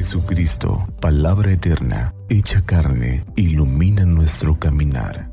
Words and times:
Jesucristo, 0.00 0.86
palabra 0.98 1.52
eterna, 1.52 2.14
hecha 2.30 2.62
carne, 2.64 3.22
ilumina 3.36 4.06
nuestro 4.06 4.58
caminar. 4.58 5.28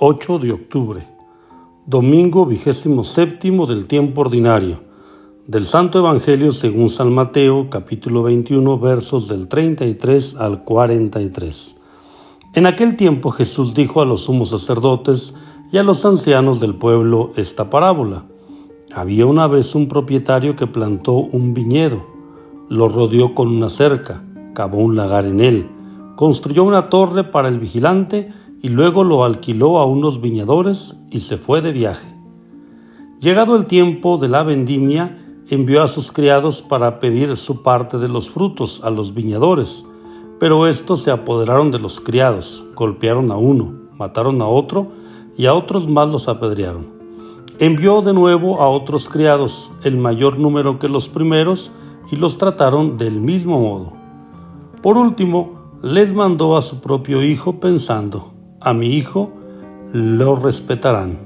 ...8 0.00 0.38
de 0.40 0.52
octubre... 0.52 1.06
...domingo 1.84 2.46
vigésimo 2.46 3.04
séptimo 3.04 3.66
del 3.66 3.86
tiempo 3.86 4.22
ordinario 4.22 4.87
del 5.48 5.64
Santo 5.64 5.98
Evangelio 6.00 6.52
según 6.52 6.90
San 6.90 7.10
Mateo, 7.10 7.70
capítulo 7.70 8.22
21, 8.22 8.78
versos 8.78 9.28
del 9.28 9.48
33 9.48 10.36
al 10.36 10.62
43. 10.62 11.74
En 12.52 12.66
aquel 12.66 12.98
tiempo 12.98 13.30
Jesús 13.30 13.72
dijo 13.72 14.02
a 14.02 14.04
los 14.04 14.24
sumos 14.24 14.50
sacerdotes 14.50 15.34
y 15.72 15.78
a 15.78 15.82
los 15.82 16.04
ancianos 16.04 16.60
del 16.60 16.74
pueblo 16.74 17.30
esta 17.36 17.70
parábola. 17.70 18.26
Había 18.94 19.24
una 19.24 19.46
vez 19.46 19.74
un 19.74 19.88
propietario 19.88 20.54
que 20.54 20.66
plantó 20.66 21.14
un 21.14 21.54
viñedo, 21.54 22.04
lo 22.68 22.90
rodeó 22.90 23.34
con 23.34 23.48
una 23.48 23.70
cerca, 23.70 24.22
cavó 24.52 24.76
un 24.76 24.96
lagar 24.96 25.24
en 25.24 25.40
él, 25.40 25.66
construyó 26.16 26.62
una 26.62 26.90
torre 26.90 27.24
para 27.24 27.48
el 27.48 27.58
vigilante 27.58 28.30
y 28.60 28.68
luego 28.68 29.02
lo 29.02 29.24
alquiló 29.24 29.78
a 29.78 29.86
unos 29.86 30.20
viñadores 30.20 30.94
y 31.10 31.20
se 31.20 31.38
fue 31.38 31.62
de 31.62 31.72
viaje. 31.72 32.14
Llegado 33.18 33.56
el 33.56 33.64
tiempo 33.64 34.18
de 34.18 34.28
la 34.28 34.42
vendimia, 34.42 35.24
envió 35.50 35.82
a 35.82 35.88
sus 35.88 36.12
criados 36.12 36.62
para 36.62 37.00
pedir 37.00 37.36
su 37.36 37.62
parte 37.62 37.98
de 37.98 38.08
los 38.08 38.28
frutos 38.28 38.80
a 38.84 38.90
los 38.90 39.14
viñadores, 39.14 39.84
pero 40.38 40.66
estos 40.66 41.02
se 41.02 41.10
apoderaron 41.10 41.70
de 41.70 41.78
los 41.78 42.00
criados, 42.00 42.64
golpearon 42.74 43.30
a 43.32 43.36
uno, 43.36 43.72
mataron 43.96 44.40
a 44.42 44.46
otro 44.46 44.88
y 45.36 45.46
a 45.46 45.54
otros 45.54 45.88
más 45.88 46.08
los 46.08 46.28
apedrearon. 46.28 46.86
Envió 47.58 48.02
de 48.02 48.12
nuevo 48.12 48.60
a 48.60 48.68
otros 48.68 49.08
criados, 49.08 49.72
el 49.82 49.96
mayor 49.96 50.38
número 50.38 50.78
que 50.78 50.88
los 50.88 51.08
primeros, 51.08 51.72
y 52.10 52.16
los 52.16 52.38
trataron 52.38 52.96
del 52.96 53.20
mismo 53.20 53.60
modo. 53.60 53.92
Por 54.82 54.96
último, 54.96 55.58
les 55.82 56.12
mandó 56.12 56.56
a 56.56 56.62
su 56.62 56.80
propio 56.80 57.22
hijo 57.22 57.60
pensando, 57.60 58.32
a 58.60 58.72
mi 58.72 58.88
hijo 58.88 59.30
lo 59.92 60.36
respetarán. 60.36 61.18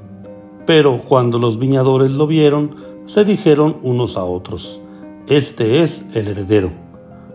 Pero 0.67 0.99
cuando 0.99 1.39
los 1.39 1.59
viñadores 1.59 2.13
lo 2.13 2.27
vieron, 2.27 2.75
se 3.07 3.25
dijeron 3.25 3.79
unos 3.83 4.17
a 4.17 4.25
otros, 4.25 4.81
Este 5.27 5.83
es 5.83 6.05
el 6.15 6.29
heredero. 6.29 6.71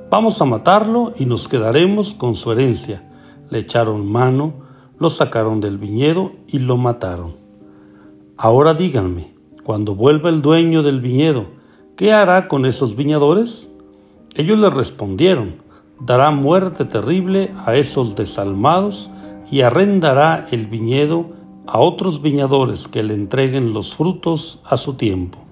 Vamos 0.09 0.41
a 0.41 0.45
matarlo 0.45 1.13
y 1.17 1.25
nos 1.25 1.47
quedaremos 1.47 2.13
con 2.13 2.35
su 2.35 2.51
herencia. 2.51 3.03
Le 3.49 3.59
echaron 3.59 4.09
mano, 4.09 4.53
lo 4.97 5.09
sacaron 5.09 5.59
del 5.59 5.77
viñedo 5.77 6.31
y 6.47 6.59
lo 6.59 6.77
mataron. 6.77 7.35
Ahora 8.37 8.73
díganme, 8.73 9.33
cuando 9.63 9.95
vuelva 9.95 10.29
el 10.29 10.41
dueño 10.41 10.83
del 10.83 11.01
viñedo, 11.01 11.47
¿qué 11.97 12.13
hará 12.13 12.47
con 12.47 12.65
esos 12.65 12.95
viñadores? 12.95 13.69
Ellos 14.35 14.57
le 14.57 14.69
respondieron, 14.69 15.55
dará 15.99 16.31
muerte 16.31 16.85
terrible 16.85 17.51
a 17.65 17.75
esos 17.75 18.15
desalmados 18.15 19.09
y 19.51 19.61
arrendará 19.61 20.47
el 20.51 20.67
viñedo 20.67 21.31
a 21.65 21.79
otros 21.79 22.21
viñadores 22.21 22.87
que 22.87 23.03
le 23.03 23.13
entreguen 23.13 23.73
los 23.73 23.93
frutos 23.95 24.61
a 24.63 24.77
su 24.77 24.93
tiempo. 24.93 25.46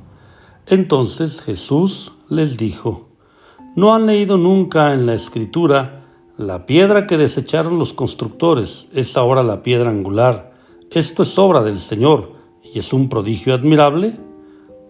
Entonces 0.68 1.42
Jesús 1.42 2.12
les 2.28 2.58
dijo, 2.58 3.10
¿no 3.76 3.94
han 3.94 4.08
leído 4.08 4.38
nunca 4.38 4.94
en 4.94 5.06
la 5.06 5.14
escritura, 5.14 6.06
la 6.38 6.66
piedra 6.66 7.06
que 7.06 7.18
desecharon 7.18 7.78
los 7.78 7.94
constructores 7.94 8.90
es 8.92 9.16
ahora 9.16 9.44
la 9.44 9.62
piedra 9.62 9.92
angular? 9.92 10.54
Esto 10.90 11.22
es 11.22 11.38
obra 11.38 11.62
del 11.62 11.78
Señor 11.78 12.34
y 12.64 12.80
es 12.80 12.94
un 12.94 13.10
prodigio 13.10 13.54
admirable. 13.54 14.18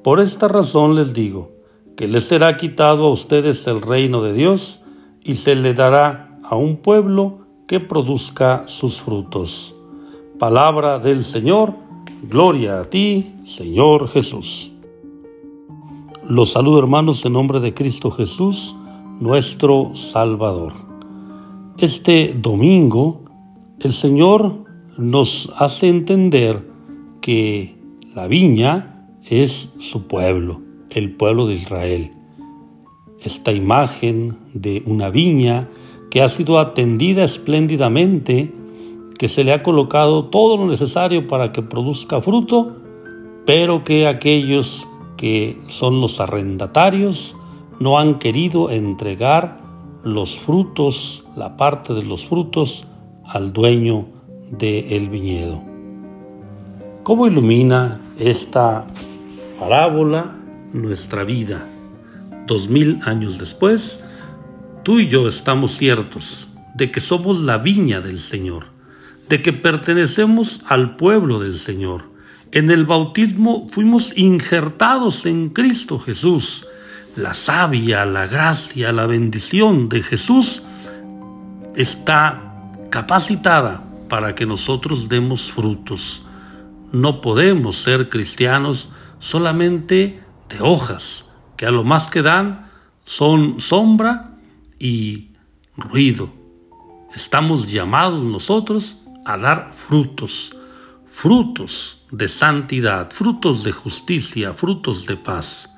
Por 0.01 0.21
esta 0.21 0.47
razón 0.47 0.95
les 0.95 1.13
digo, 1.13 1.51
que 1.97 2.07
les 2.07 2.25
será 2.25 2.55
quitado 2.55 3.07
a 3.07 3.11
ustedes 3.11 3.67
el 3.67 3.81
reino 3.81 4.21
de 4.21 4.33
Dios 4.33 4.79
y 5.23 5.35
se 5.35 5.55
le 5.55 5.73
dará 5.73 6.39
a 6.43 6.55
un 6.55 6.77
pueblo 6.77 7.39
que 7.67 7.81
produzca 7.81 8.63
sus 8.67 9.01
frutos. 9.01 9.75
Palabra 10.39 10.99
del 10.99 11.25
Señor, 11.25 11.73
gloria 12.29 12.79
a 12.79 12.85
ti, 12.85 13.33
Señor 13.45 14.07
Jesús. 14.09 14.71
Los 16.27 16.53
saludo 16.53 16.79
hermanos 16.79 17.23
en 17.23 17.33
nombre 17.33 17.59
de 17.59 17.75
Cristo 17.75 18.09
Jesús, 18.09 18.75
nuestro 19.19 19.91
Salvador. 19.93 20.73
Este 21.77 22.33
domingo 22.33 23.21
el 23.79 23.93
Señor 23.93 24.65
nos 24.97 25.53
hace 25.55 25.87
entender 25.87 26.67
que 27.21 27.75
la 28.15 28.25
viña 28.25 29.07
es 29.29 29.71
su 29.79 30.07
pueblo, 30.07 30.61
el 30.89 31.11
pueblo 31.11 31.45
de 31.45 31.53
Israel. 31.53 32.11
Esta 33.21 33.51
imagen 33.51 34.35
de 34.55 34.81
una 34.87 35.11
viña 35.11 35.69
que 36.09 36.23
ha 36.23 36.29
sido 36.29 36.57
atendida 36.57 37.23
espléndidamente, 37.23 38.51
que 39.19 39.27
se 39.27 39.43
le 39.43 39.53
ha 39.53 39.61
colocado 39.61 40.25
todo 40.29 40.57
lo 40.57 40.65
necesario 40.65 41.27
para 41.27 41.51
que 41.51 41.61
produzca 41.61 42.19
fruto, 42.19 42.77
pero 43.45 43.83
que 43.83 44.07
aquellos 44.07 44.87
que 45.17 45.59
son 45.67 46.01
los 46.01 46.19
arrendatarios, 46.19 47.35
no 47.79 47.99
han 47.99 48.19
querido 48.19 48.69
entregar 48.69 49.59
los 50.03 50.37
frutos, 50.37 51.25
la 51.35 51.57
parte 51.57 51.93
de 51.93 52.03
los 52.03 52.25
frutos, 52.25 52.85
al 53.25 53.53
dueño 53.53 54.07
del 54.51 55.09
viñedo. 55.09 55.61
¿Cómo 57.03 57.27
ilumina 57.27 57.99
esta 58.19 58.85
parábola 59.59 60.35
nuestra 60.73 61.23
vida? 61.23 61.65
Dos 62.47 62.69
mil 62.69 62.99
años 63.05 63.37
después, 63.37 63.99
tú 64.83 64.99
y 64.99 65.07
yo 65.09 65.27
estamos 65.27 65.73
ciertos 65.73 66.47
de 66.75 66.91
que 66.91 67.01
somos 67.01 67.39
la 67.39 67.57
viña 67.57 68.01
del 68.01 68.19
Señor, 68.19 68.65
de 69.29 69.41
que 69.41 69.53
pertenecemos 69.53 70.61
al 70.67 70.95
pueblo 70.97 71.39
del 71.39 71.57
Señor 71.57 72.14
en 72.55 72.71
el 72.71 72.85
bautismo 72.85 73.67
fuimos 73.69 74.17
injertados 74.17 75.25
en 75.25 75.49
Cristo 75.49 75.99
Jesús. 75.99 76.65
La 77.17 77.33
savia, 77.33 78.05
la 78.05 78.27
gracia, 78.27 78.93
la 78.93 79.05
bendición 79.05 79.89
de 79.89 80.01
Jesús 80.01 80.63
está 81.75 82.71
capacitada 82.89 83.83
para 84.07 84.35
que 84.35 84.45
nosotros 84.45 85.09
demos 85.09 85.51
frutos. 85.51 86.25
No 86.93 87.19
podemos 87.19 87.81
ser 87.81 88.07
cristianos 88.07 88.87
solamente 89.19 90.23
de 90.47 90.61
hojas, 90.61 91.25
que 91.57 91.65
a 91.65 91.71
lo 91.71 91.83
más 91.83 92.07
que 92.07 92.21
dan 92.21 92.71
son 93.03 93.59
sombra 93.59 94.31
y 94.79 95.31
ruido. 95.75 96.29
Estamos 97.13 97.69
llamados 97.69 98.23
nosotros 98.23 98.95
a 99.25 99.35
dar 99.37 99.73
frutos 99.73 100.55
frutos 101.15 102.03
de 102.11 102.27
santidad, 102.27 103.09
frutos 103.09 103.63
de 103.63 103.71
justicia, 103.71 104.53
frutos 104.53 105.05
de 105.07 105.15
paz. 105.15 105.69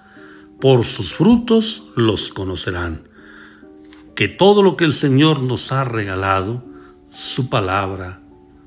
Por 0.60 0.84
sus 0.84 1.14
frutos 1.14 1.84
los 1.96 2.30
conocerán. 2.30 3.04
Que 4.16 4.30
todo 4.30 4.64
lo 4.64 4.76
que 4.76 4.86
el 4.86 4.94
Señor 4.94 5.44
nos 5.44 5.72
ha 5.72 5.84
regalado, 5.84 6.66
su 7.12 7.50
palabra, 7.50 8.20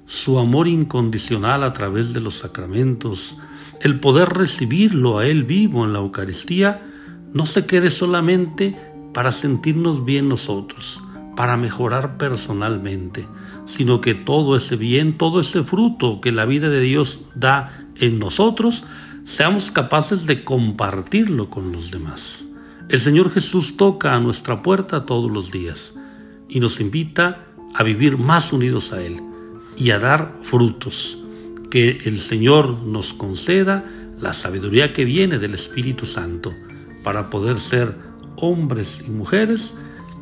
su 0.07 0.39
amor 0.39 0.69
incondicional 0.69 1.65
a 1.65 1.73
través 1.73 2.13
de 2.13 2.21
los 2.21 2.37
sacramentos, 2.37 3.37
el 3.81 3.99
poder 3.99 4.29
recibirlo 4.29 5.19
a 5.19 5.27
Él 5.27 5.43
vivo 5.43 5.85
en 5.85 5.93
la 5.93 5.99
Eucaristía, 5.99 6.87
no 7.33 7.47
se 7.47 7.67
quede 7.67 7.91
solamente 7.91 8.79
para 9.13 9.33
sentirnos 9.33 10.05
bien 10.05 10.29
nosotros, 10.29 11.03
para 11.41 11.57
mejorar 11.57 12.19
personalmente, 12.19 13.27
sino 13.65 14.03
que 14.03 14.15
todo 14.15 14.57
ese 14.57 14.77
bien, 14.77 15.17
todo 15.17 15.41
ese 15.41 15.63
fruto 15.63 16.21
que 16.21 16.33
la 16.33 16.45
vida 16.45 16.69
de 16.69 16.81
Dios 16.81 17.23
da 17.35 17.87
en 17.97 18.19
nosotros, 18.19 18.85
seamos 19.25 19.71
capaces 19.71 20.27
de 20.27 20.45
compartirlo 20.45 21.49
con 21.49 21.73
los 21.73 21.91
demás. 21.91 22.45
El 22.91 23.01
Señor 23.01 23.31
Jesús 23.31 23.79
toca 23.79 24.15
a 24.15 24.21
nuestra 24.21 24.61
puerta 24.61 25.07
todos 25.07 25.31
los 25.31 25.51
días 25.51 25.95
y 26.51 26.61
nos 26.61 26.79
invita 26.79 27.47
a 27.73 27.85
vivir 27.85 28.19
más 28.19 28.53
unidos 28.53 28.93
a 28.93 29.03
Él 29.03 29.23
y 29.79 29.93
a 29.93 29.99
dar 29.99 30.35
frutos. 30.43 31.25
Que 31.71 32.03
el 32.05 32.21
Señor 32.21 32.83
nos 32.83 33.15
conceda 33.15 33.83
la 34.21 34.35
sabiduría 34.35 34.93
que 34.93 35.07
viene 35.07 35.39
del 35.39 35.55
Espíritu 35.55 36.05
Santo 36.05 36.53
para 37.03 37.31
poder 37.31 37.59
ser 37.59 37.97
hombres 38.37 39.03
y 39.07 39.11
mujeres 39.11 39.73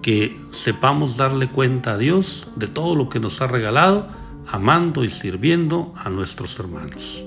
que 0.02 0.36
sepamos 0.50 1.16
darle 1.16 1.48
cuenta 1.48 1.92
a 1.92 1.98
Dios 1.98 2.48
de 2.56 2.68
todo 2.68 2.94
lo 2.94 3.08
que 3.08 3.20
nos 3.20 3.40
ha 3.40 3.46
regalado, 3.46 4.08
amando 4.46 5.04
y 5.04 5.10
sirviendo 5.10 5.92
a 5.96 6.08
nuestros 6.08 6.58
hermanos. 6.58 7.24